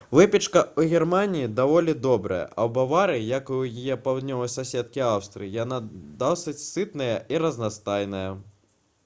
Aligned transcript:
выпечка 0.17 0.61
ў 0.79 0.93
германіі 0.93 1.49
даволі 1.59 1.93
добрая 2.05 2.39
а 2.45 2.61
ў 2.69 2.75
баварыі 2.77 3.27
як 3.33 3.51
і 3.51 3.55
ў 3.59 3.83
яе 3.85 3.97
паўднёвай 4.09 4.51
суседкі 4.55 5.05
аўстрыі 5.11 5.53
яна 5.59 5.79
досыць 6.25 6.57
сытная 6.73 7.13
і 7.37 7.45
разнастайная 7.47 8.27